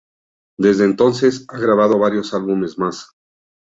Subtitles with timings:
[0.57, 3.11] Desde entonces ha grabado varios álbumes más.